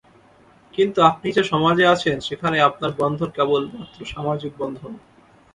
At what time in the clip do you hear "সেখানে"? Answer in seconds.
2.19-2.57